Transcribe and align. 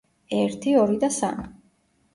ერთი, 0.37 0.73
ორი 0.85 0.99
და 1.07 1.13
სამი. 1.21 1.49